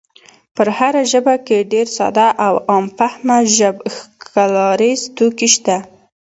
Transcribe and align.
په 0.55 0.63
هره 0.77 1.01
ژبه 1.11 1.35
کې 1.45 1.67
ډېر 1.73 1.87
ساده 1.97 2.27
او 2.45 2.53
عام 2.71 2.85
فهمه 2.97 3.37
ژب 3.57 3.75
ښکلاییز 3.95 5.01
توکي 5.15 5.49
شته. 5.55 5.77